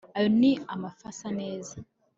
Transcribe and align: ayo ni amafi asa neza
ayo 0.17 0.29
ni 0.39 0.51
amafi 0.73 1.01
asa 1.11 1.29
neza 1.39 1.75